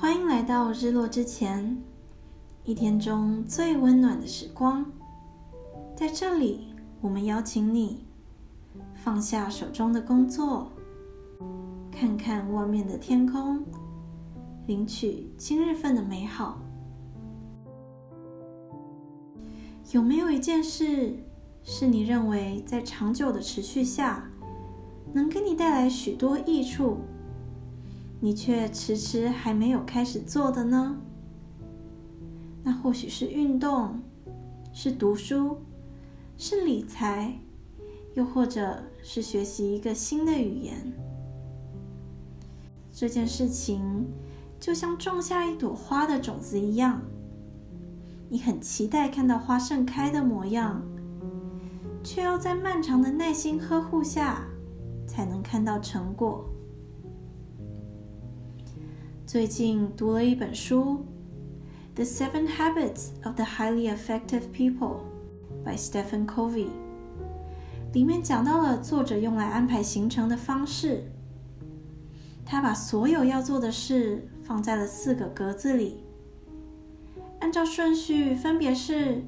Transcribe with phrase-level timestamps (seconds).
[0.00, 1.76] 欢迎来到日落之前，
[2.62, 4.86] 一天中最温暖的时光。
[5.96, 6.68] 在这里，
[7.00, 8.06] 我们邀请你
[8.94, 10.70] 放下手中的工作，
[11.90, 13.64] 看看外面的天空，
[14.68, 16.60] 领取今日份的美好。
[19.90, 21.16] 有没有一件事，
[21.64, 24.30] 是你认为在长久的持续下，
[25.12, 26.98] 能给你带来许多益处？
[28.20, 31.00] 你却迟迟还没有开始做的呢？
[32.64, 34.00] 那或许是运动，
[34.72, 35.58] 是读书，
[36.36, 37.38] 是理财，
[38.14, 40.92] 又或者是学习一个新的语言。
[42.92, 44.08] 这件事情
[44.58, 47.00] 就像种下一朵花的种子一样，
[48.28, 50.82] 你很期待看到花盛开的模样，
[52.02, 54.44] 却要在漫长的耐心呵护下
[55.06, 56.44] 才能看到成果。
[59.28, 61.04] 最近读了一本书，
[61.94, 65.00] 《The Seven Habits of the Highly Effective People》
[65.66, 66.68] by Stephen Covey。
[67.92, 71.12] 里面讲到了作者用来安排行程的方式。
[72.46, 76.02] 他把所有要做的事放在了四个格子里，
[77.40, 79.22] 按照顺序分别是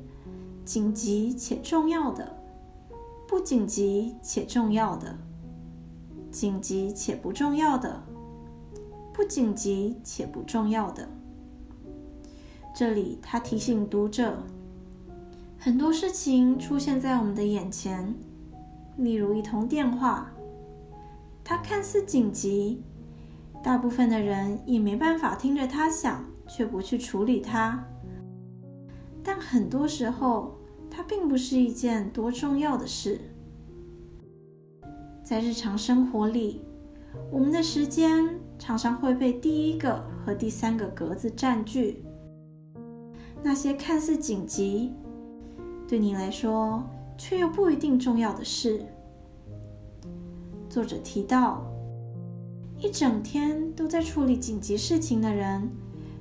[0.65, 2.43] 紧急且重要的、
[3.29, 5.19] 不紧急且重要的、
[6.31, 8.03] 紧急且不重要的。
[9.21, 11.07] 不紧急且不重要的。
[12.75, 14.43] 这里，他提醒读者，
[15.59, 18.15] 很多事情出现在我们的眼前，
[18.97, 20.33] 例如一通电话，
[21.45, 22.83] 它看似紧急，
[23.63, 27.85] 大部分的人也没办法听着它响却不去处理它。
[29.23, 30.57] 但很多时候，
[30.91, 33.21] 它并不是一件多重要的事。
[35.23, 36.63] 在日常生活里，
[37.31, 38.41] 我们的时间。
[38.61, 42.05] 常常会被第一个和第三个格子占据。
[43.43, 44.93] 那些看似紧急，
[45.89, 46.85] 对你来说
[47.17, 48.85] 却又不一定重要的事。
[50.69, 51.65] 作者提到，
[52.79, 55.71] 一整天都在处理紧急事情的人，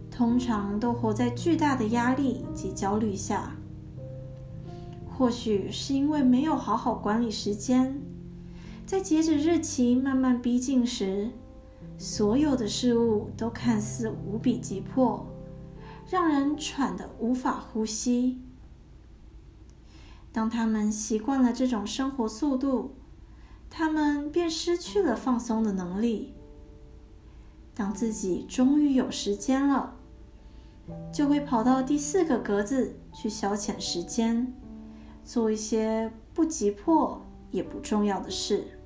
[0.09, 3.53] 通常都活在巨大的压力及焦虑下。
[5.05, 8.01] 或许是因为没有好好管理时间，
[8.85, 11.29] 在截止日期慢慢逼近时。
[11.99, 15.27] 所有的事物都看似无比急迫，
[16.09, 18.39] 让人喘得无法呼吸。
[20.31, 22.95] 当他们习惯了这种生活速度，
[23.69, 26.33] 他们便失去了放松的能力。
[27.75, 29.97] 当自己终于有时间了，
[31.11, 34.53] 就会跑到第四个格子去消遣时间，
[35.25, 37.21] 做一些不急迫
[37.51, 38.78] 也不重要的事。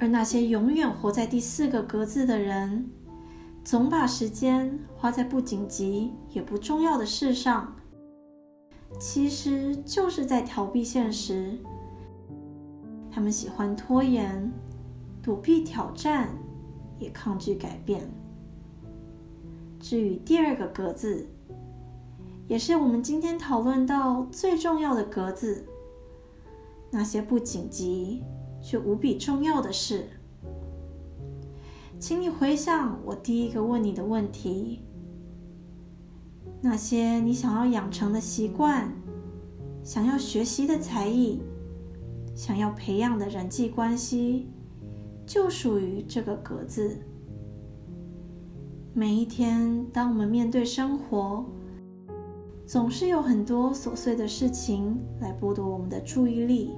[0.00, 2.90] 而那些永远活在第四个格子的人，
[3.62, 7.76] 总把时间花在不紧急也不重要的事上，
[8.98, 11.58] 其实就是在逃避现实。
[13.10, 14.50] 他们喜欢拖延、
[15.22, 16.30] 躲避挑战，
[16.98, 18.10] 也抗拒改变。
[19.78, 21.26] 至于第二个格子，
[22.48, 25.66] 也是我们今天讨论到最重要的格子，
[26.90, 28.22] 那些不紧急。
[28.62, 30.08] 却无比重要的事，
[31.98, 34.80] 请你回想我第一个问你的问题：
[36.60, 38.92] 那些你想要养成的习惯、
[39.82, 41.40] 想要学习的才艺、
[42.34, 44.48] 想要培养的人际关系，
[45.26, 46.98] 就属于这个格子。
[48.92, 51.46] 每一天，当我们面对生活，
[52.66, 56.72] 总是有很多琐碎的事情来剥夺我们的注意力。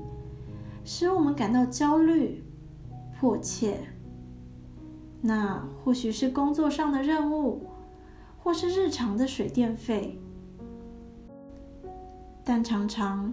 [0.84, 2.44] 使我们感到焦虑、
[3.18, 3.78] 迫切。
[5.20, 7.66] 那或许是工作上的任务，
[8.38, 10.18] 或是日常的水电费。
[12.44, 13.32] 但常常，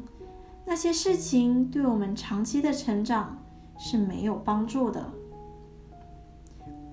[0.66, 3.38] 那些事情对我们长期的成长
[3.78, 5.12] 是没有帮助的。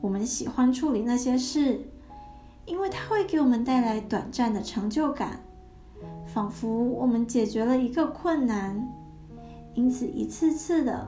[0.00, 1.80] 我们喜欢处理那些事，
[2.64, 5.40] 因为它会给我们带来短暂的成就感，
[6.26, 8.88] 仿佛我们解决了一个困难。
[9.76, 11.06] 因此，一次次的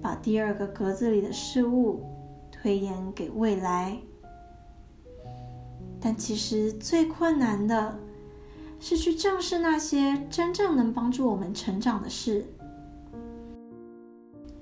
[0.00, 2.04] 把第二个格子里的事物
[2.52, 3.98] 推延给未来。
[6.00, 7.98] 但其实最困难的
[8.78, 12.46] 是去正视那些真正能帮助我们成长的事。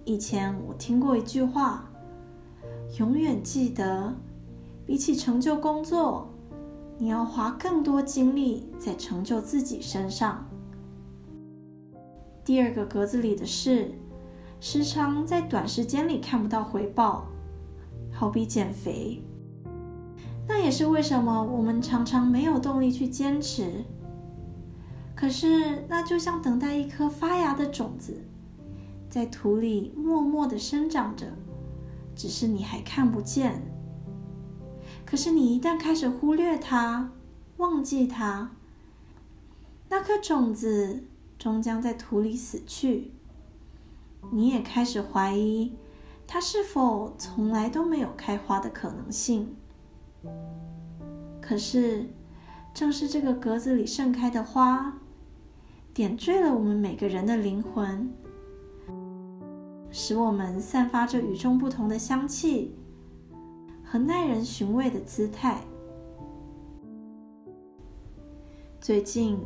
[0.06, 1.90] 以前我听过一句话
[2.98, 4.14] ：“永远记得，
[4.86, 6.30] 比起成就工作，
[6.96, 10.48] 你要花更多精力在成就自己身上。”
[12.44, 13.92] 第二个格子里的事，
[14.60, 17.26] 时常在短时间里看不到回报，
[18.12, 19.22] 好比减肥。
[20.46, 23.82] 那也是为什么我们常常没有动力去坚持。
[25.16, 28.22] 可是，那就像等待一颗发芽的种子，
[29.08, 31.26] 在土里默默的生长着，
[32.14, 33.62] 只是你还看不见。
[35.06, 37.10] 可是，你一旦开始忽略它、
[37.56, 38.50] 忘记它，
[39.88, 41.04] 那颗种子
[41.44, 43.10] 终将在土里死去。
[44.32, 45.74] 你也开始怀疑，
[46.26, 49.54] 它是否从来都没有开花的可能性。
[51.42, 52.08] 可是，
[52.72, 54.98] 正是这个格子里盛开的花。
[55.92, 58.10] 点缀了我们每个人的灵魂，
[59.90, 62.74] 使我们散发着与众不同的香气
[63.84, 65.60] 和耐人寻味的姿态。
[68.80, 69.38] 最近，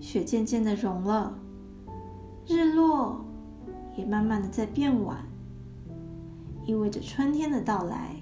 [0.00, 1.38] 雪渐渐的融了，
[2.46, 3.24] 日落
[3.94, 5.24] 也慢慢的在变晚，
[6.64, 8.16] 意味着春天的到来。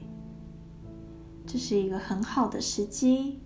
[1.46, 3.40] 这是一个很好的时机，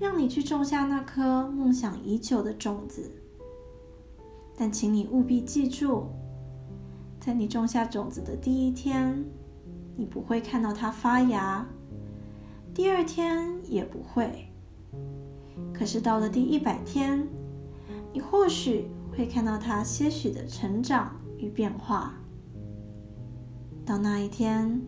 [0.00, 3.10] 让你去种下那颗梦想已久的种子。
[4.56, 6.06] 但请你务必记住，
[7.20, 9.24] 在你种下种子的第一天，
[9.96, 11.64] 你不会看到它发芽；
[12.74, 14.51] 第二天也不会。
[15.82, 17.26] 可是到了第一百天，
[18.12, 22.14] 你或许会看到它些许的成长与变化。
[23.84, 24.80] 到那一天，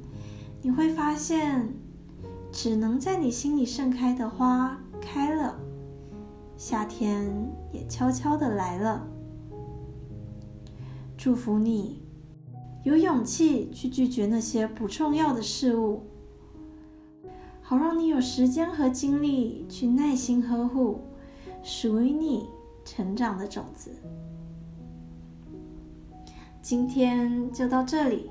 [0.62, 1.69] 你会发现，
[2.52, 5.58] 只能在你心里盛开的花开了，
[6.56, 7.29] 夏天
[7.73, 9.05] 也悄悄的来了。
[11.17, 12.05] 祝福你
[12.85, 16.05] 有勇气去拒绝那些不重要的事物，
[17.66, 21.00] 好让你有时间和精力去耐心呵护
[21.62, 22.46] 属于你
[22.84, 23.90] 成长的种子。
[26.61, 28.31] 今天就到这里，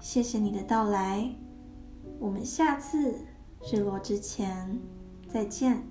[0.00, 1.30] 谢谢你的到来，
[2.18, 3.14] 我们下次
[3.70, 4.80] 日落之前
[5.28, 5.82] 再见。